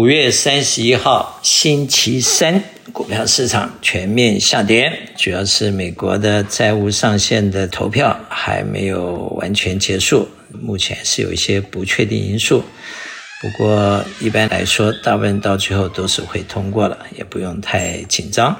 [0.00, 10.26] 五月三十一号星期三，股票市场全面下跌，主要是美国的债务上限的投票还没有完全结束，
[10.58, 12.64] 目前是有一些不确定因素。
[13.42, 18.58] 不过一般来说，大部分到最后都是会通过了，也不用太紧张。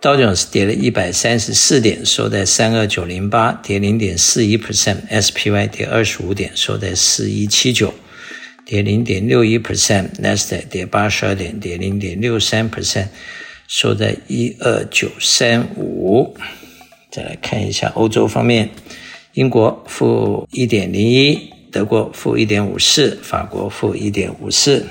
[0.00, 7.92] 道琼斯跌了一百三十四点，收在三二九零八，跌零点四一 percent；SPY 跌二十五点，收在四一七九。
[8.66, 13.08] 跌零点六一 percent，Nasdaq 跌八十二点，跌零点六三 percent，
[13.68, 16.34] 收在一二九三五。
[17.10, 18.70] 再来看一下欧洲方面，
[19.34, 24.86] 英国负一点零一，德国负一点五四，法国负一点五四。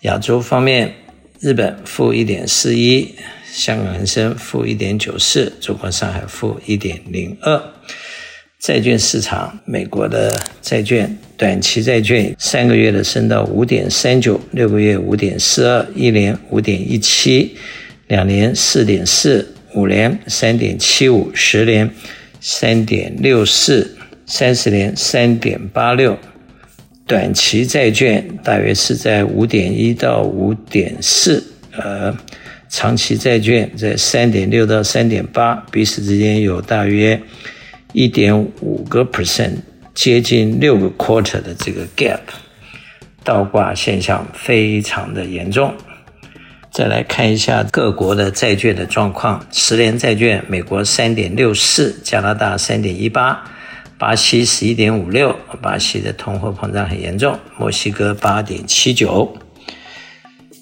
[0.00, 0.94] 亚洲方面，
[1.38, 3.14] 日本负一点四一，
[3.52, 7.62] 香港恒生负一点九四，中国上海负一点零二。
[8.60, 17.56] 债券市场，美国的债券，短期债券三个月的升到五点三九，六个月五点四二，一年五点一七，
[18.08, 21.90] 两年四点四，五年三点七五，十年
[22.38, 26.18] 三点六四，三十年三点八六。
[27.06, 32.14] 短期债券大约是在五点一到五点四，呃，
[32.68, 37.18] 长期债券在三点六到三点八，彼此之间有大约。
[37.92, 39.56] 一点五个 percent，
[39.94, 42.20] 接近六个 quarter 的这个 gap，
[43.24, 45.74] 倒挂现象非常的严重。
[46.70, 53.42] 再来看一下各国的债券的状况，十年债券，美国三点六四，加拿大三点一八，
[53.98, 59.36] 巴西十一点五六，巴西的通货膨胀很严重，墨西哥八点七九。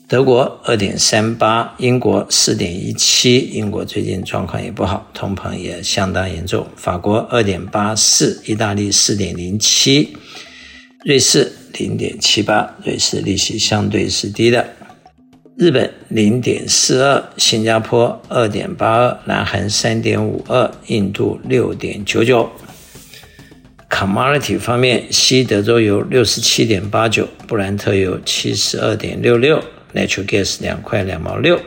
[0.09, 6.67] 德国二点三八，英国四点一七，英国最近状况也不好，通膨也相当严重。
[6.77, 10.17] 法国二点八四，意大利四点零七，
[11.05, 14.67] 瑞士零点七八，瑞士利息相对是低的。
[15.59, 22.51] 日本零点四二，新加坡二点八二，南韩三点五二，印度六点九九。
[23.91, 29.63] Commodity 方面，西德州油六十七点八九，布兰特油七十二点六六。
[29.95, 31.61] Natural gas 两块两毛六，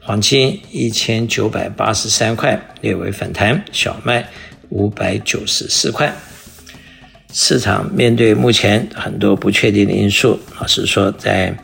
[0.00, 3.64] 黄金一千九百八十三块，略微反弹。
[3.72, 4.26] 小麦
[4.70, 6.14] 五百九十四块。
[7.32, 11.54] 市场面对目前很多不确定的因素，老实说，在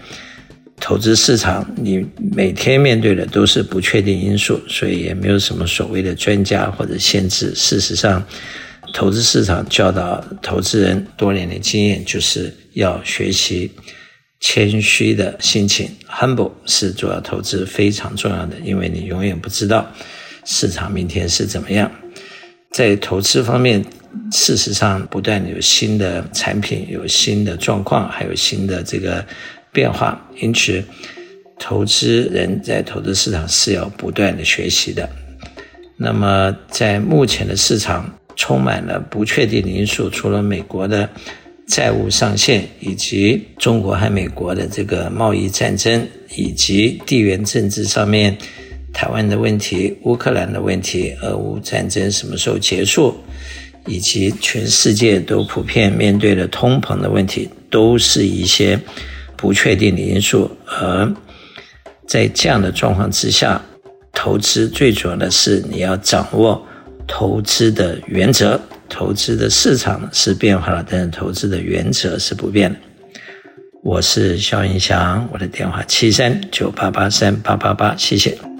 [0.79, 7.55] 投资市场，你每天面对的都是不确定因素，所以也没有什么所谓的专家或者限制。
[7.55, 8.23] 事实上，
[8.93, 13.73] 投资市场教导投资人多年的经验，就是要学习。
[14.41, 19.87] 谦虚的心情，humble 是做要投资非常重要的，因为你永远不知道
[20.45, 21.91] 市场明天是怎么样。
[22.71, 23.83] 在投资方面，
[24.31, 29.25] 事实上不断有新的产品、有新的状况，还有新的这个
[29.73, 30.85] 变化，因此
[31.59, 35.09] 投资人在投资市场是要不断的学习的。
[35.97, 41.09] 那么在目前的市场充满了不确定的因素，除了美国的。
[41.67, 48.37] 债务上限，以及中国和美国的这个贸易战争，以及地缘政治上面
[48.93, 53.17] 台湾的问题、乌克兰的问题、俄乌战争什么时候结束，
[53.87, 58.79] 以及全世界都普遍面对的通膨的问题，都是一些
[59.37, 60.51] 不确定的因素。
[60.67, 61.13] 而
[62.07, 63.61] 在这样的状况之下，
[64.13, 66.63] 投资最主要的是你要掌握
[67.07, 68.61] 投资的原则。
[68.95, 72.79] 投资的市场是变化了，但是投资的原则是不变的。
[73.83, 78.54] 我是肖云祥，我的电话七三九八八三八八八，谢谢。